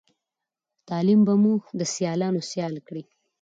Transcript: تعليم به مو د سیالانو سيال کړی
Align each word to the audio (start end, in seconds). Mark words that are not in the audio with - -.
تعليم 0.89 1.19
به 1.27 1.33
مو 1.41 1.53
د 1.79 1.81
سیالانو 1.93 2.41
سيال 2.51 2.75
کړی 2.87 3.03